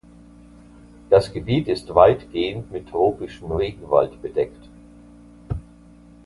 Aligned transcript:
Das 1.11 1.31
Gebiet 1.31 1.67
ist 1.67 1.93
weitgehend 1.93 2.71
mit 2.71 2.89
tropischem 2.89 3.51
Regenwald 3.51 4.19
bedeckt. 4.19 4.67